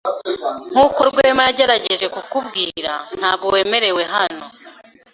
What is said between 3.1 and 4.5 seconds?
ntabwo wemerewe hano.